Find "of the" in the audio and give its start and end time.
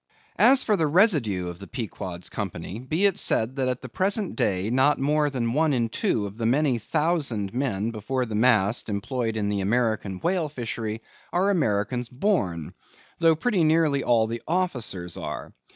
1.49-1.67, 6.25-6.47